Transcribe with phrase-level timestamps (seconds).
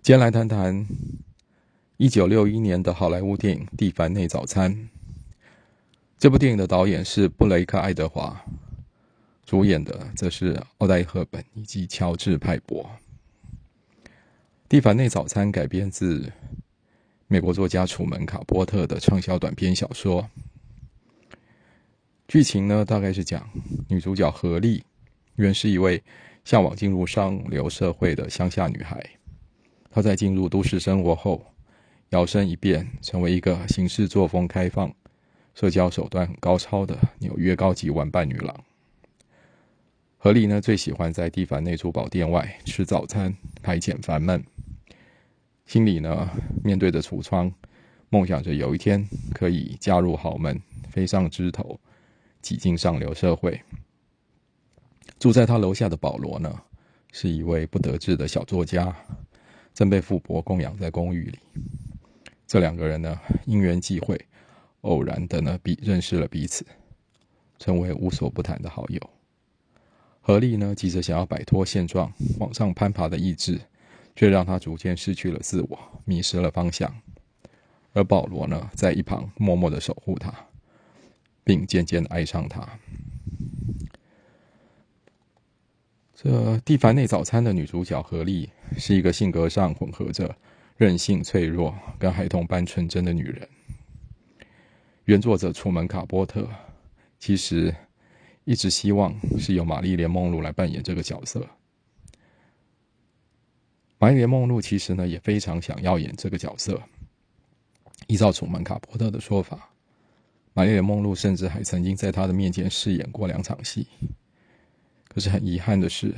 [0.00, 0.86] 今天来谈谈
[1.98, 4.74] 一九六一年的好莱坞电影《蒂凡内早餐》。
[6.16, 8.42] 这部电影的导演是布雷克·爱德华，
[9.44, 12.88] 主演的则是奥黛丽·赫本以及乔治·派博。
[14.66, 16.32] 《蒂凡内早餐》改编自
[17.26, 20.30] 美国作家楚门·卡波特的畅销短篇小说。
[22.28, 23.46] 剧情呢，大概是讲
[23.88, 24.82] 女主角何丽，
[25.34, 26.02] 原是一位
[26.44, 29.04] 向往进入上流社会的乡下女孩。
[29.90, 31.44] 她在进入都市生活后，
[32.10, 34.94] 摇身一变成为一个行事作风开放、
[35.54, 38.64] 社交手段很高超的纽约高级玩伴女郎。
[40.16, 44.42] 何丽呢，最喜欢在蒂凡内珠宝店外吃早餐，排遣烦闷。
[45.66, 46.28] 心里呢，
[46.64, 47.52] 面对着橱窗，
[48.08, 51.78] 梦想着有一天可以嫁入豪门，飞上枝头。
[52.40, 53.60] 挤进上流社会，
[55.18, 56.54] 住在他楼下的保罗呢，
[57.10, 58.96] 是一位不得志的小作家，
[59.78, 61.38] 正被富婆供养在公寓里。
[62.48, 63.16] 这两个人呢，
[63.46, 64.20] 因缘际会，
[64.80, 66.66] 偶然的呢，彼认识了彼此，
[67.60, 69.00] 成为无所不谈的好友。
[70.20, 73.60] 何丽呢，急着想要摆脱现状，往上攀爬的意志，
[74.16, 76.92] 却让他逐渐失去了自我，迷失了方向。
[77.92, 80.34] 而保罗呢，在一旁默默的守护他。
[81.44, 82.68] 并渐渐爱上他。
[86.20, 90.34] 这蒂凡内早餐的女主角何丽是一个性格上混合着
[90.76, 93.48] 任性、脆弱跟孩童般纯真的女人。
[95.04, 96.48] 原作者楚门·卡波特
[97.20, 97.72] 其实
[98.44, 101.46] 一直希望是由玛丽莲·梦露来扮演这个角色。
[103.98, 106.82] 玛丽莲·梦露其实呢也非常想要演这个角色。
[108.08, 109.70] 依照楚门·卡波特的说法。
[110.52, 113.86] 玛丽莲·梦露甚至还曾经在他的面前饰演过两场戏。
[115.08, 116.14] 可是很遗憾的是，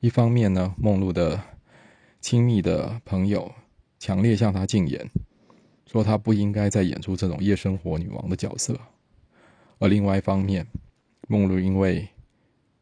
[0.00, 1.42] 一方面呢，梦露的
[2.20, 3.50] 亲密的朋友
[3.98, 5.08] 强烈向她进言，
[5.86, 8.74] 说她不应该再演出这种夜生活女王的角色；
[9.78, 10.66] 而另外一方面，
[11.28, 12.08] 梦露因为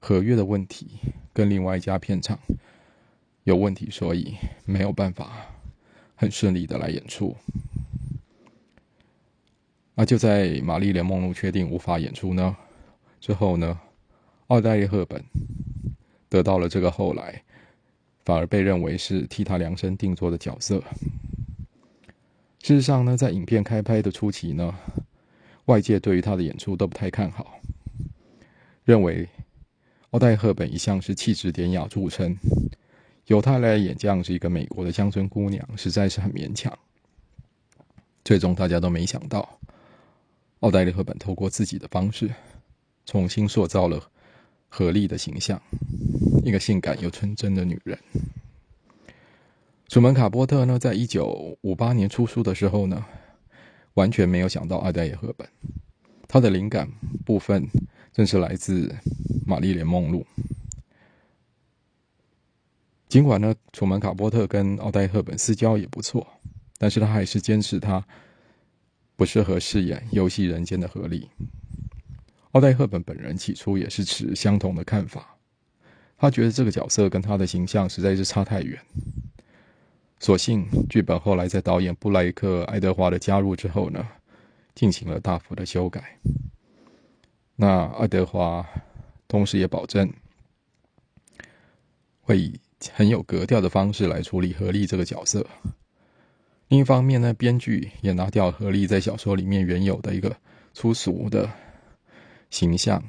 [0.00, 0.98] 合约的问题
[1.32, 2.38] 跟另外一家片场
[3.44, 5.46] 有问题，所以没有办法
[6.14, 7.36] 很顺利的来演出。
[9.94, 12.56] 那就在玛丽莲·梦露确定无法演出呢
[13.20, 13.78] 之后呢，
[14.48, 15.24] 奥黛丽·赫本
[16.28, 17.42] 得到了这个后来
[18.24, 20.82] 反而被认为是替她量身定做的角色。
[22.62, 24.74] 事实上呢，在影片开拍的初期呢，
[25.66, 27.58] 外界对于她的演出都不太看好，
[28.84, 29.28] 认为
[30.10, 32.36] 奥黛丽·赫本一向是气质典雅著称，
[33.26, 36.72] 由她来演这样是一个美国的乡村姑娘，实在是很勉强。
[38.24, 39.58] 最终大家都没想到。
[40.60, 42.30] 奥黛丽·赫本透过自己的方式，
[43.04, 44.02] 重新塑造了
[44.76, 45.62] 何丽的形象，
[46.42, 47.96] 一个性感又纯真的女人。
[49.86, 53.06] 楚门·卡波特呢，在一九五八年出书的时候呢，
[53.94, 55.48] 完全没有想到奥黛丽·赫本，
[56.26, 56.90] 他的灵感
[57.24, 57.64] 部分
[58.12, 58.92] 正是来自
[59.46, 60.26] 玛丽莲·梦露。
[63.08, 66.26] 尽管呢，楚门·卡波特跟奥黛·赫本私交也不错，
[66.78, 68.04] 但是他还是坚持他。
[69.16, 71.30] 不适合饰演游戏人间的何丽。
[72.54, 75.36] 奥黛赫本本人起初也是持相同的看法，
[76.16, 78.80] 他觉得这个角色跟他的形象实在是差太远。
[80.20, 84.06] 所幸剧本后来在导演布莱克·爱德华的加入之后呢，
[84.72, 86.16] 进行了大幅的修改。
[87.56, 88.64] 那爱德华
[89.26, 90.08] 同时也保证
[92.20, 92.60] 会以
[92.92, 95.44] 很有格调的方式来处理何丽这个角色。
[96.68, 100.36] 另一方面呢，编剧也拿掉何丽在小说里面原有的一个
[100.72, 101.50] 粗俗的
[102.54, 103.02] 形象，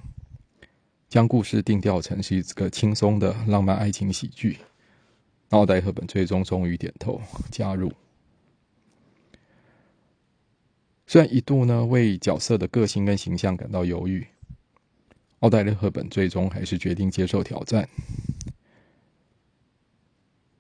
[1.08, 4.58] 将故事定调成是一个轻松的浪漫爱情喜剧。
[5.50, 7.94] 奥黛赫本最终终于点头加入，
[11.06, 14.26] 虽然一度呢为角色的个性跟形象感到犹豫，
[15.42, 17.88] 奥黛丽赫本最终还是决定接受挑战。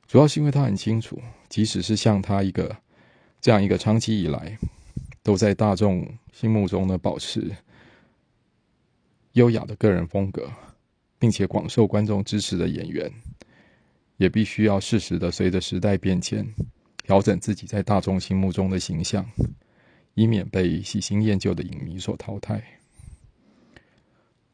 [0.05, 2.77] 主要是因为他很清楚，即使是像他一个。
[3.41, 4.57] 这样一个长期以来
[5.21, 7.55] 都在大众心目中呢保持
[9.35, 10.49] 优雅的个人风格，
[11.19, 13.11] 并且广受观众支持的演员，
[14.15, 16.47] 也必须要适时的随着时代变迁
[17.03, 19.29] 调整自己在大众心目中的形象，
[20.13, 22.63] 以免被喜新厌旧的影迷所淘汰。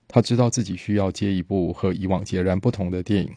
[0.07, 3.31] 他知道自己需要接一部和以往截然不同的电影，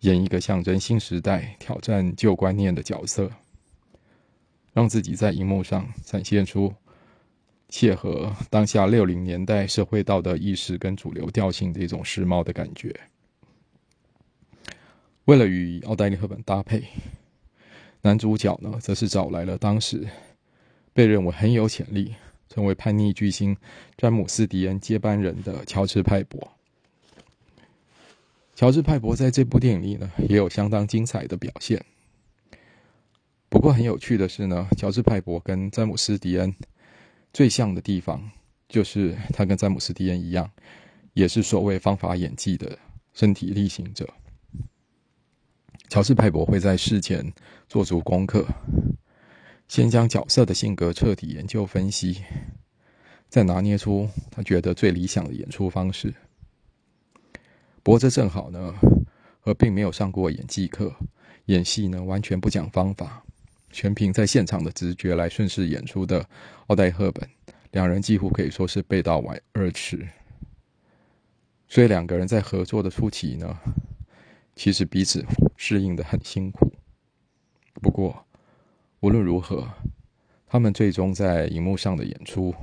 [0.00, 3.30] 演一个象征新时代、挑战旧观念的角色。
[4.74, 6.74] 让自己在荧幕上展现出
[7.76, 12.94] 切合当下六零年代社会道德意识跟主流调性的一种时髦的感觉。
[15.24, 16.84] 为了与奥黛丽·赫本搭配，
[18.02, 20.06] 男主角呢，则是找来了当时
[20.92, 22.14] 被认为很有潜力
[22.48, 23.56] 成为叛逆巨星
[23.96, 26.48] 詹姆斯·迪恩接班人的乔治·派博。
[28.54, 31.84] 乔治·派博在这部电影里呢，也有相当精彩的表现。
[33.48, 36.54] 不过很有趣的是呢，乔治·派博跟詹姆斯·迪恩
[37.34, 38.30] 最像的地方，
[38.68, 40.48] 就是他跟詹姆斯·迪恩一样，
[41.14, 42.78] 也是所谓方法演技的
[43.12, 44.08] 身体力行者。
[45.88, 47.32] 乔治·派博会在事前
[47.68, 48.46] 做足功课，
[49.66, 52.22] 先将角色的性格彻底研究分析，
[53.28, 56.14] 再拿捏出他觉得最理想的演出方式。
[57.82, 58.76] 不过这正好呢，
[59.40, 60.94] 和并没有上过演技课、
[61.46, 63.23] 演戏呢完全不讲方法、
[63.74, 66.24] 全凭在现场的直觉来顺势演出的
[66.68, 67.28] 奥黛赫本，
[67.72, 69.22] 两人几乎可以说是背道
[69.52, 70.08] 而驰。
[71.66, 73.58] 所以两个人在合作的初期呢，
[74.54, 75.26] 其实彼此
[75.56, 76.72] 适应的很辛苦。
[77.82, 78.24] 不过
[79.00, 79.68] 无论如何，
[80.46, 82.54] 他们最终在荧幕上的演出，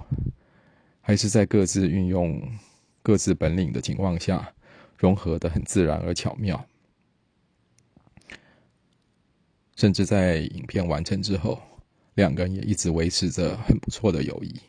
[1.02, 2.42] 还是在各自运用
[3.04, 4.52] 各自本领的情况下。
[4.98, 6.63] 融合的很自然而巧妙，
[9.75, 11.62] 甚至在影片完成之后，
[12.15, 14.59] 两个人也一直维持着很不错的友谊。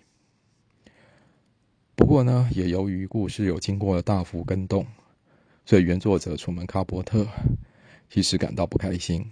[1.94, 4.86] 不过呢，也由于故事有经过了大幅更动，
[5.64, 7.26] 所以原作者楚门卡伯特
[8.08, 9.30] 其实感到不开心。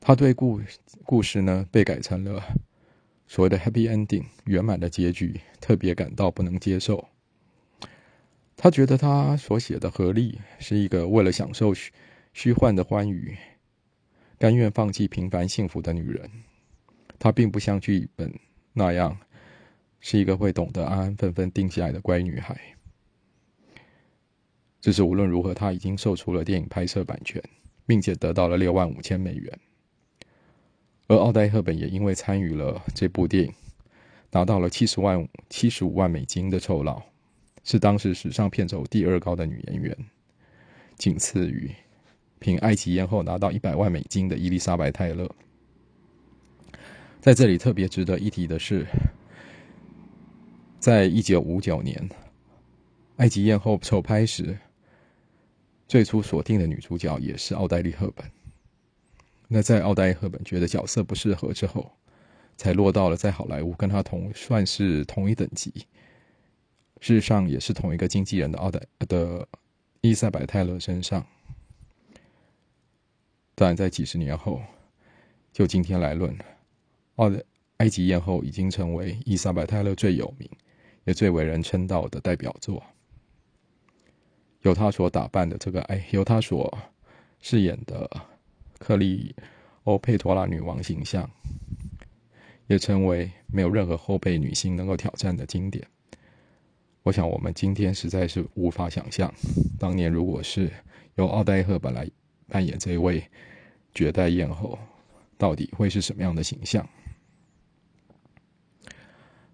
[0.00, 0.60] 他对故
[1.04, 2.42] 故事呢被改成了
[3.26, 7.08] 所谓的 happy ending 圆满的结局，特别感到不能接受。
[8.56, 11.92] 他觉得他所写的合力是一个为了享受虚
[12.32, 13.36] 虚幻的欢愉，
[14.38, 16.30] 甘愿放弃平凡幸福的女人。
[17.18, 18.32] 她并不像剧本
[18.72, 19.16] 那样
[20.00, 22.58] 是一个会懂得安安分分定下来的乖女孩。
[24.80, 27.42] 只是无论如何，她已经售出了电影拍摄版权，
[27.86, 29.58] 并且得到了六万五千美元。
[31.08, 33.54] 而奥黛赫本也因为参与了这部电影，
[34.30, 37.02] 拿到了七十万七十五万美金的酬劳。
[37.64, 39.96] 是当时史上片酬第二高的女演员，
[40.96, 41.68] 仅次于
[42.38, 45.28] 凭《埃及艳后》拿到一百万美金的伊丽莎白·泰勒。
[47.20, 48.86] 在这里特别值得一提的是，
[50.78, 51.96] 在一九五九年
[53.16, 54.56] 《埃及艳后》首拍时，
[55.88, 58.24] 最初锁定的女主角也是奥黛丽·赫本。
[59.48, 61.90] 那在奥黛丽·赫本觉得角色不适合之后，
[62.56, 65.72] 才落到了在好莱坞跟她同算是同一等级。
[67.00, 69.46] 事实上，也是同一个经纪人的奥黛的
[70.00, 71.26] 伊丽莎白泰勒身上。
[73.56, 74.60] 当然，在几十年后，
[75.50, 76.36] 就今天来论，
[77.14, 77.42] 奥的
[77.78, 80.46] 埃及艳后已经成为伊莎白泰勒最有名
[81.04, 82.82] 也最为人称道的代表作。
[84.60, 86.76] 由她所打扮的这个哎，由她所
[87.40, 88.10] 饰演的
[88.78, 89.34] 克利
[89.84, 91.28] 欧佩托拉女王形象，
[92.66, 95.82] 也成为没有任何后辈女性能够挑战的经典。
[97.04, 99.32] 我想，我们今天实在是无法想象，
[99.78, 100.70] 当年如果是
[101.14, 102.06] 由奥黛赫本来
[102.48, 103.28] 扮演这一位
[103.94, 104.78] 绝代艳后，
[105.36, 106.88] 到底会是什么样的形象？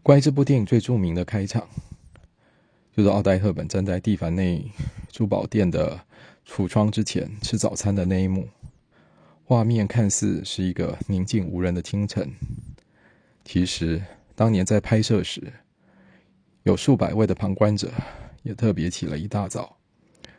[0.03, 1.69] 关于这部电影最著名的开场，
[2.97, 4.65] 就是奥黛赫本站在蒂凡内
[5.11, 6.05] 珠宝店的
[6.47, 8.49] 橱窗之前吃早餐的那一幕。
[9.45, 12.33] 画面看似是一个宁静无人的清晨，
[13.45, 14.03] 其实
[14.35, 15.53] 当年在拍摄时。
[16.65, 17.91] 有数百位的旁观者
[18.45, 19.77] 也特别起了一大早，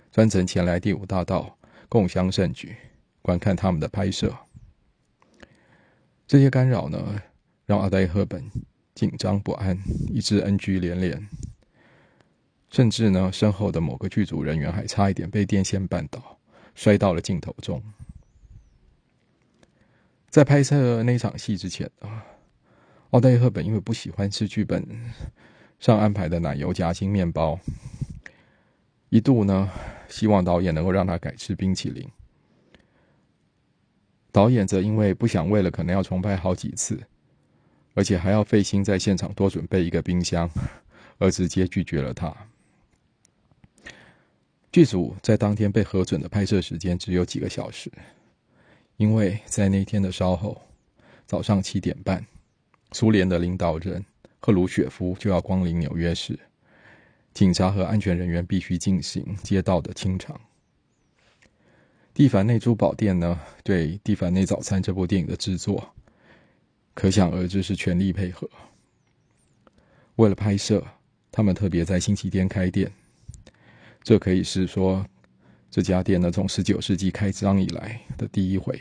[0.09, 1.57] 专程前来第五大道
[1.93, 2.75] 共襄盛举，
[3.21, 4.35] 观看他们的拍摄。
[6.25, 7.21] 这些干扰呢，
[7.67, 8.43] 让阿黛赫本
[8.95, 9.77] 紧张不安，
[10.09, 11.29] 以致 NG 连连，
[12.71, 16.39] 甚至呢，身后的某个剧组人员还差一点被电线绊倒，
[16.73, 17.79] 摔到了镜头中。
[20.31, 22.25] 在拍摄那场戏之前啊，
[23.11, 24.83] 奥黛赫本因为不喜欢吃剧本。
[25.79, 27.59] 上安排的奶油夹心面包，
[29.13, 29.69] 一度呢，
[30.09, 32.09] 希望导演能够让他改吃冰淇淋。
[34.31, 36.99] 导演则因为不想为了可能要重拍好几次，
[37.93, 40.49] 而且还要费心在现场多准备一个冰箱，
[41.19, 42.35] 而直接拒绝了他。
[44.71, 47.91] 剧组在当天被核准的拍摄时间只有几个小时，
[48.97, 50.59] 因为在那天的稍后，
[51.27, 52.25] 早上七点半，
[52.93, 54.03] 苏联的领导人。
[54.39, 56.37] 赫鲁雪夫就要光临纽约市，
[57.33, 60.39] 警察和安全人员必须进行街道的清场。
[62.13, 65.95] 蒂凡内珠宝店呢，对《蒂凡内早餐》这部电影的制作，
[66.93, 68.47] 可想而知是全力配合。
[70.17, 70.85] 为了拍摄，
[71.31, 72.91] 他们特别在星期天开店，
[74.03, 75.03] 这可以是说
[75.71, 78.79] 这家店呢从十九世纪开张以来的第一回。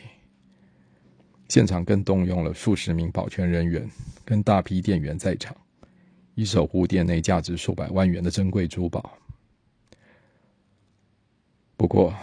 [1.48, 3.90] 现场更动用了数十名保全人员
[4.26, 5.56] 跟大批店员在场，
[6.34, 9.16] 以守护店内价值数百万元的珍贵珠宝。
[11.76, 12.14] 不过，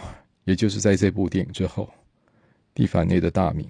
[0.44, 1.88] 也就是在这部电影之后，
[2.74, 3.68] 蒂凡内的大名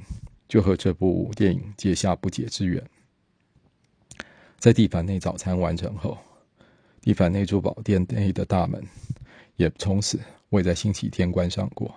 [0.49, 2.82] 就和这部电影结下不解之缘。
[4.59, 6.16] 在蒂凡内早餐完成后，
[7.00, 8.82] 蒂凡内珠宝店内的大门
[9.56, 10.20] 也从此
[10.50, 11.94] 未在星期天关上过。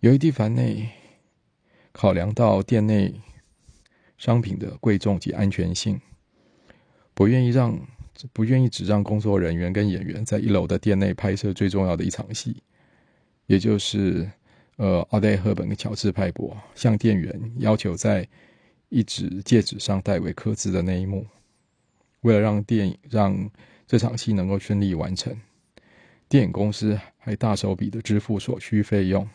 [0.00, 0.88] 由于蒂凡内
[1.92, 3.14] 考量到店内
[4.24, 6.00] 商品的贵重及安全性，
[7.12, 7.78] 不愿意让。
[8.32, 12.62] 不愿意只让工作人员跟演员在一楼的店内拍摄最重要的一场戏，
[13.46, 14.30] 也就是
[14.76, 18.26] 呃，奥黛·赫本跟乔治·派伯向店员要求在
[18.88, 21.26] 一指戒指上代为刻字的那一幕。
[22.20, 23.50] 为了让电影让
[23.84, 25.36] 这场戏能够顺利完成，
[26.28, 29.28] 电影公司还大手笔的支付所需费用，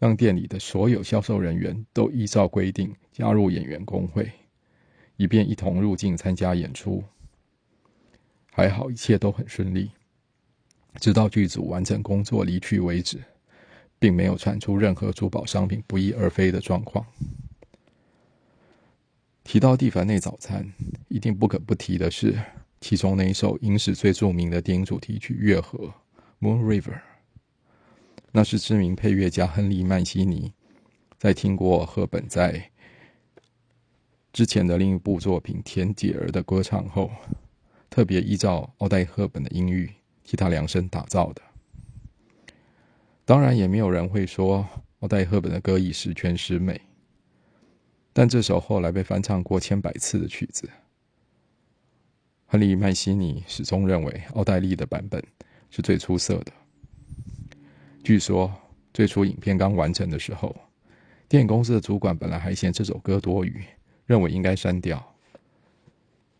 [0.00, 4.32] 让店里的所有销售人员都依照规定加入演员工会，
[5.16, 7.04] 以便一同入境参加演出。
[8.50, 9.90] 还好，一切都很顺利，
[10.94, 13.18] 直到剧组完成工作离去为止，
[13.98, 17.04] 并没有传出任何珠宝商品不翼而飞的状况。
[19.44, 20.72] 提到蒂凡内早餐，
[21.08, 22.34] 一定不可不提的是
[22.80, 25.78] 其中那一首影史最著名的电影主题曲《月河》
[26.40, 26.98] （Moon River）。
[28.32, 30.52] 那是知名配乐家亨利·曼西尼
[31.18, 32.70] 在听过赫本在
[34.32, 37.10] 之前的另一部作品《田姐儿》的歌唱后。
[37.90, 39.90] 特别依照奥黛·赫本的音域
[40.22, 41.42] 替他量身打造的。
[43.24, 44.64] 当然，也没有人会说
[45.00, 46.80] 奥黛·赫本的歌艺十全十美。
[48.12, 50.70] 但这首后来被翻唱过千百次的曲子，
[52.46, 55.20] 亨利·曼西尼始终认为奥黛丽的版本
[55.68, 56.52] 是最出色的。
[58.02, 58.52] 据说，
[58.92, 60.54] 最初影片刚完成的时候，
[61.28, 63.62] 电影公司的主管本来还嫌这首歌多余，
[64.06, 65.06] 认为应该删掉。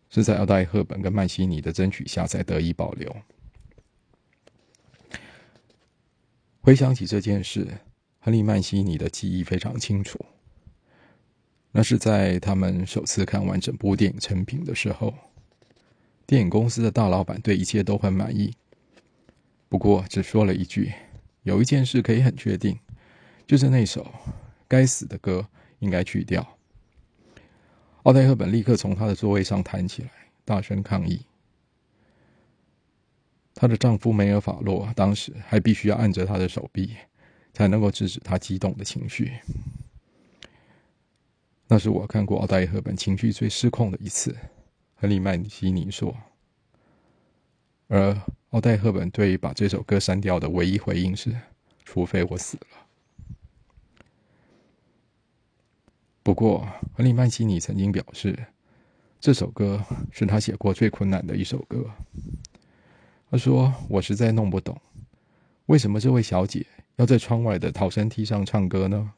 [0.09, 3.15] 是在奥黛·赫本跟曼西尼的争取下才得以保留。
[6.59, 7.65] 回想起这件事，
[8.19, 10.19] 亨利·曼西尼的记忆非常清楚。
[11.71, 15.13] 那是在他们首次看完整部电影成品的时候，
[16.25, 18.53] 电影公司的大老板对一切都很满意，
[19.69, 20.91] 不过只说了一句
[21.43, 22.79] ：“有一件事可以很确定，
[23.45, 24.13] 就是那首
[24.67, 25.47] 该死的歌
[25.79, 26.57] 应该去掉。”
[28.03, 30.09] 奥黛·赫本立刻从她的座位上弹起来，
[30.43, 31.25] 大声抗议。
[33.53, 36.95] 她的丈夫梅尔法洛当时还必须要按着她的手臂，
[37.53, 39.33] 才能够制止她激动的情绪。
[41.67, 44.35] 那是我看过奥黛·赫本情绪最失控的一次，
[44.95, 46.15] 亨利·曼西尼说。
[47.87, 48.19] 而
[48.51, 51.33] 奥黛·赫本对于把这首歌删掉的唯一回应是
[51.85, 52.67] ：“除非我死了。”
[56.21, 58.37] 不过，亨利·曼西尼曾经表示，
[59.21, 59.81] 这首歌
[60.11, 61.89] 是他写过最困难的一首歌。
[63.29, 64.79] 他说：“我实在弄不懂，
[65.67, 66.65] 为什么这位小姐
[66.97, 69.13] 要在窗外的逃生梯上唱歌呢？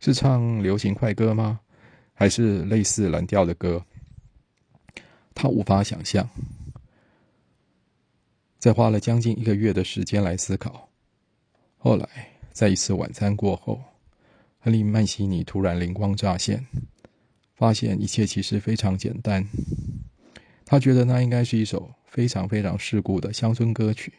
[0.00, 1.60] 是唱流行快歌吗？
[2.14, 3.84] 还是类似蓝调的歌？
[5.32, 6.28] 他无法想象。
[8.58, 10.88] 在花了将近一个月的时间来思考，
[11.76, 12.08] 后来
[12.52, 13.80] 在一次晚餐过后。”
[14.60, 16.66] 亨利·曼西尼突然灵光乍现，
[17.54, 19.48] 发现一切其实非常简单。
[20.66, 24.12] 他觉得那应该是一首非常非常世故的乡村歌曲，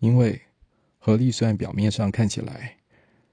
[0.00, 0.38] 因为
[0.98, 2.76] 何丽虽然表面上看起来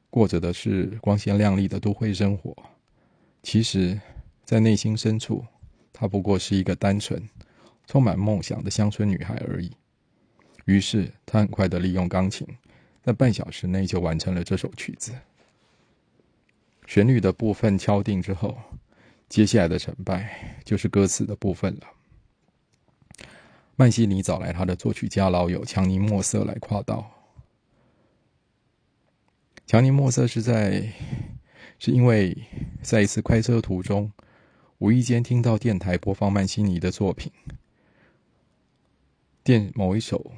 [0.10, 2.56] 过着的是光鲜亮丽的都会生活，
[3.44, 4.00] 其实，
[4.46, 5.46] 在内心深处，
[5.92, 7.22] 她不过是一个单纯、
[7.86, 9.70] 充满梦想的乡村女孩而已。
[10.68, 12.46] 于是，他很快的利用钢琴，
[13.02, 15.14] 在半小时内就完成了这首曲子。
[16.86, 18.58] 旋律的部分敲定之后，
[19.30, 21.88] 接下来的成败就是歌词的部分了。
[23.78, 27.10] 曼西尼找来他的作曲家老友强尼莫瑟来夸道。
[29.66, 30.86] 强尼莫瑟是在
[31.80, 32.38] 是因为
[32.82, 34.12] 在一次开车途中，
[34.80, 37.32] 无意间听到电台播放曼西尼的作品，
[39.48, 40.34] 电某一首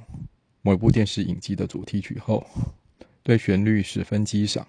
[0.62, 2.46] 某一部电视影集的主题曲后，
[3.24, 4.68] 对旋律十分激赏。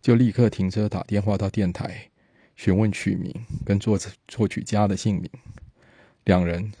[0.00, 2.10] 就立刻停车，打电话到电台
[2.56, 3.30] 询问曲名
[3.62, 5.30] 跟作作曲家的姓名，
[6.24, 6.72] 两人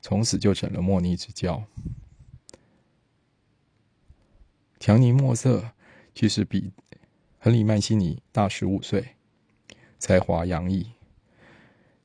[0.00, 1.62] 从此就成了莫逆之交。
[4.80, 5.72] 强尼莫瑟
[6.14, 6.72] 其实比
[7.40, 9.06] 亨利曼西尼大十五岁，
[9.98, 10.92] 才华洋溢，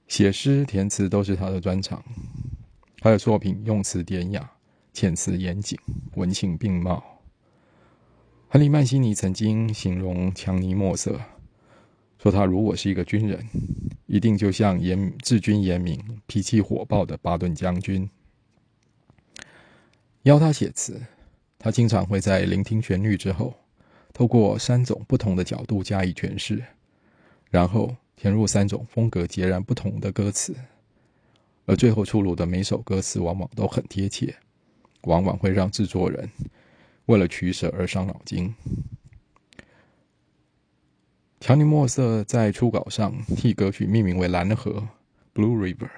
[0.09, 2.03] 写诗填词都是他的专长。
[3.03, 4.49] 他的作品用词典雅，
[4.93, 5.77] 遣词严谨，
[6.15, 7.03] 文情并茂。
[8.47, 11.19] 亨利·曼西尼曾经形容强尼·莫瑟，
[12.17, 13.45] 说他如果是一个军人，
[14.05, 18.09] 一定就像严治军严明、脾气火爆的巴顿将军。
[20.21, 21.01] 邀他写词，
[21.59, 23.53] 他经常会在聆听旋律之后，
[24.13, 26.63] 透过三种不同的角度加以诠释，
[27.49, 30.55] 然后填入三种风格截然不同的歌词，
[31.65, 34.35] 而最后出炉的每首歌词往往都很贴切，
[35.03, 36.29] 往往会让制作人。
[37.07, 38.53] 为了取舍而伤脑筋。
[41.41, 44.87] 乔尼·莫瑟在初稿上替歌曲命名为《蓝河》
[45.37, 45.89] （Blue River），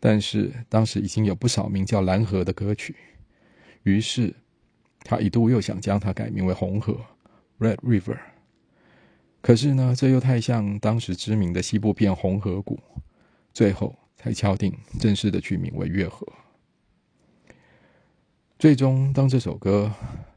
[0.00, 2.96] 但是当时已经有不少名叫《蓝河》的歌曲，
[3.84, 4.34] 于是
[5.04, 6.98] 他一度又想将它改名为《红河》
[7.64, 8.18] （Red River）。
[9.40, 12.76] 可是呢，这又太像当时知名的西部片《红河谷》，
[13.54, 16.26] 最后才敲定正式的取名为《月河》。
[18.58, 19.92] 最终，当这首歌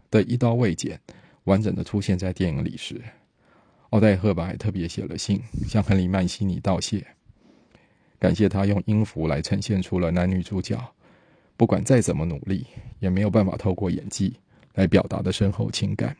[0.09, 0.99] 的一刀未剪、
[1.43, 3.01] 完整的出现在电影里时，
[3.91, 7.05] 奥黛赫本还特别写了信向亨利·曼西尼道谢，
[8.17, 10.75] 感谢他用音符来呈现出了男女主角
[11.55, 12.65] 不管再怎么努力
[12.99, 14.35] 也没有办法透过演技
[14.73, 16.17] 来表达的深厚情感。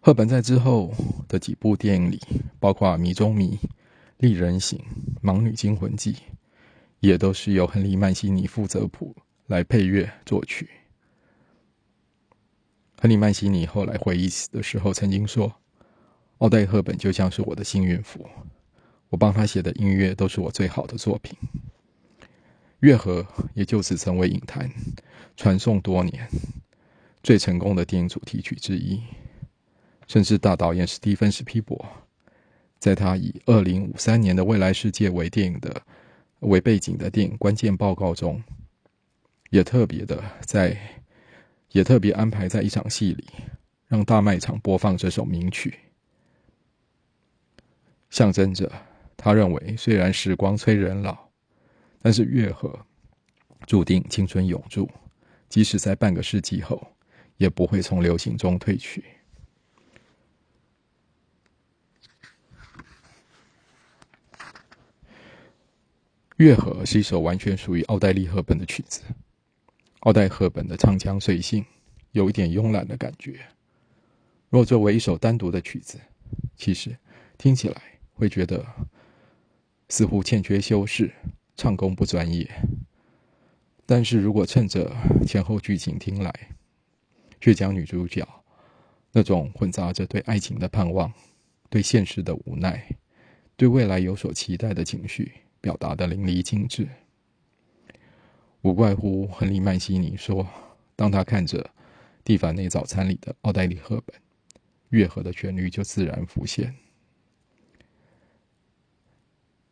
[0.00, 0.92] 赫本在之后
[1.26, 2.20] 的几部电影里，
[2.60, 3.58] 包括《迷中迷》
[4.18, 4.78] 《丽人行》
[5.26, 6.12] 《盲女惊魂记》，
[7.00, 9.14] 也都是由亨利·曼西尼负责谱。
[9.46, 10.70] 来配乐作曲。
[12.98, 15.54] 亨利·曼西尼后来回忆的时候曾经说
[16.38, 18.26] ：“奥黛赫本就像是我的幸运符，
[19.10, 21.36] 我帮他写的音乐都是我最好的作品。”
[22.80, 24.70] 月河也就此成为影坛
[25.36, 26.26] 传颂多年
[27.22, 29.02] 最成功的电影主题曲之一。
[30.06, 31.86] 甚至大导演史蒂芬·史皮伯
[32.84, 35.80] 在他以二零五三年的未来世界为电影的
[36.40, 38.42] 为背景的电影关键报告中。
[39.48, 40.76] 也特别的在，
[41.70, 43.24] 也特别安排在一场戏里，
[43.86, 45.72] 让大卖场播放这首名曲，
[48.10, 48.70] 象征着
[49.16, 51.16] 他认为虽然时光催人老，
[52.02, 52.78] 但是月河
[53.66, 54.86] 注定青春永驻，
[55.48, 56.86] 即使在半个世纪后，
[57.38, 59.02] 也不会从流行中退去。
[66.38, 69.02] 月河是一首完全属于奥黛丽·赫本的曲子。
[70.00, 71.64] 奥黛赫本的唱腔随性，
[72.10, 73.38] 有一点慵懒的感觉。
[74.50, 75.96] 若作为一首单独的曲子，
[76.56, 76.96] 其实
[77.38, 77.80] 听起来
[78.14, 78.66] 会觉得
[79.88, 81.08] 似乎欠缺修饰，
[81.56, 82.50] 唱功不专业。
[83.86, 84.92] 但是如果趁着
[85.24, 86.32] 前后剧情听来，
[87.40, 88.26] 却将女主角
[89.12, 91.12] 那种混杂着对爱情的盼望、
[91.70, 92.84] 对现实的无奈、
[93.56, 95.30] 对未来有所期待的情绪
[95.64, 96.86] 表达的淋漓尽致。
[98.60, 100.46] 无怪乎亨利·曼西尼说
[100.94, 101.58] ：“当他看着
[102.22, 104.14] 《蒂凡内早餐》里的奥黛丽·赫本，
[104.90, 106.74] 月河的旋律就自然浮现。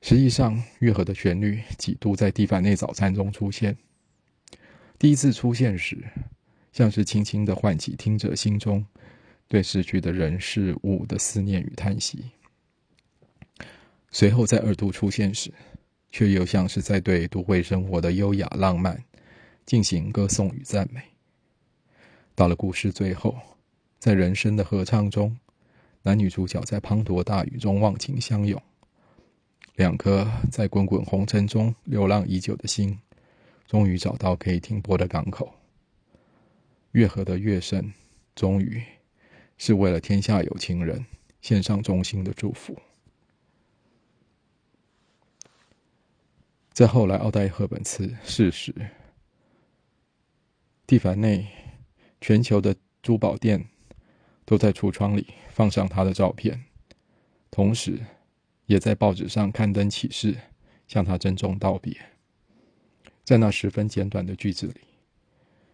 [0.00, 3.76] 实际上，月河的旋律几度在《蒂凡内早餐》中出现。
[4.98, 6.02] 第一次出现时，
[6.72, 8.86] 像是轻轻的唤起听者心中
[9.46, 12.30] 对逝去的人事物的思念与叹息；
[14.10, 15.52] 随后在二度出现时，
[16.12, 19.02] 却又像是在对都会生活的优雅浪漫
[19.64, 21.02] 进行歌颂与赞美。
[22.34, 23.34] 到了故事最后，
[23.98, 25.36] 在人生的合唱中，
[26.02, 28.60] 男女主角在滂沱大雨中忘情相拥，
[29.76, 32.98] 两颗在滚滚红尘中流浪已久的心，
[33.66, 35.52] 终于找到可以停泊的港口。
[36.92, 37.90] 月河的乐声，
[38.34, 38.82] 终于
[39.56, 41.02] 是为了天下有情人
[41.40, 42.76] 献上衷心的祝福。
[46.72, 48.74] 在后来，奥黛赫本次逝时，
[50.86, 51.46] 蒂凡内
[52.18, 53.68] 全球的珠宝店
[54.46, 56.64] 都在橱窗里放上他的照片，
[57.50, 58.00] 同时
[58.64, 60.34] 也在报纸上刊登启事，
[60.88, 61.94] 向他郑重道别。
[63.22, 64.80] 在那十分简短的句子里，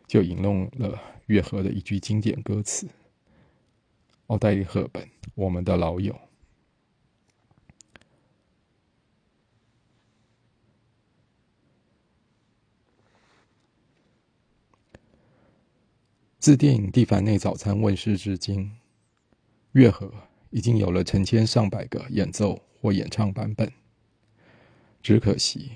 [0.08, 2.88] 就引用了月河的一句经典歌词
[4.26, 6.18] ：“奥黛丽·赫本，我们的老友。”
[16.38, 18.60] 自电影《蒂凡内早餐》问世至今，
[19.72, 20.06] 《月河》
[20.50, 23.72] 已经有了成千上百个演奏或演唱版本。
[25.02, 25.72] 只可惜，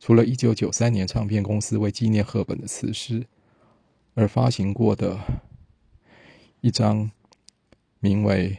[0.00, 3.26] 除了1993年唱片公司为纪念赫本的辞世
[4.14, 5.20] 而发行过的
[6.62, 7.10] 一张
[8.00, 8.50] 名为《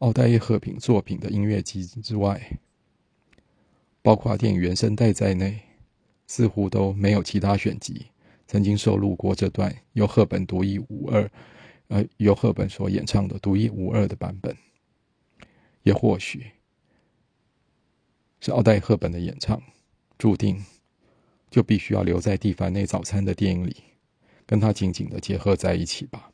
[0.00, 2.58] 奥黛丽·赫品作品》的音乐集之外，
[4.02, 5.58] 包括电影原声带在内，
[6.26, 8.08] 似乎都没有其他选集。
[8.50, 11.30] 曾经收录过这段由赫本独一无二，
[11.86, 14.52] 呃，由赫本所演唱的独一无二的版本，
[15.84, 16.44] 也或许
[18.40, 19.62] 是奥黛赫本的演唱，
[20.18, 20.64] 注定
[21.48, 23.76] 就必须要留在蒂凡内早餐的电影里，
[24.46, 26.32] 跟他紧紧的结合在一起吧。